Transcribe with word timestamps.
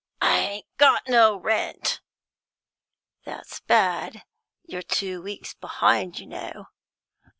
"I 0.19 0.39
ain't 0.39 0.65
got 0.77 1.07
no 1.07 1.37
rent." 1.37 2.01
"That's 3.23 3.59
bad. 3.59 4.23
You're 4.63 4.81
two 4.81 5.21
weeks 5.21 5.53
behind, 5.53 6.17
you 6.17 6.25
know." 6.25 6.69